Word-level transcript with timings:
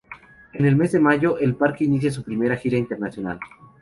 En 0.53 0.65
el 0.65 0.75
mes 0.75 0.93
de 0.93 0.99
mayo, 0.99 1.37
El 1.37 1.53
Parque 1.55 1.83
inicia 1.83 2.09
su 2.09 2.23
primera 2.23 2.57
gira 2.57 2.75
internacional. 2.75 3.39